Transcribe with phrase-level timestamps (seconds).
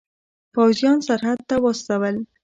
[0.53, 2.15] پوځیان سرحد ته واستول.